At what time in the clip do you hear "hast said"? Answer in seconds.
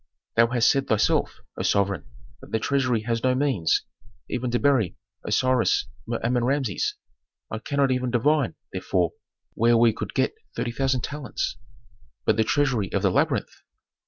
0.47-0.87